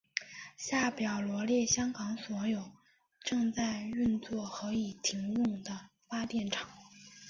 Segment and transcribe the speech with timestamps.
[0.57, 2.71] 下表罗列香港所有
[3.23, 6.67] 正在运作和已停用的发电厂。